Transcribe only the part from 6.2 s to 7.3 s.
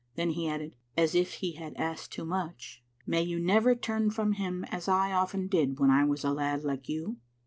a lad like you."